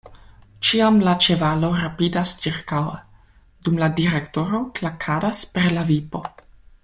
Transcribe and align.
Ĉiam 0.67 0.95
la 1.07 1.11
ĉevalo 1.25 1.69
rapidas 1.81 2.33
ĉirkaŭe, 2.45 2.97
dum 3.67 3.77
la 3.83 3.91
direktoro 4.01 4.63
klakadas 4.79 5.43
per 5.59 5.69
la 5.79 5.89
vipo. 5.93 6.25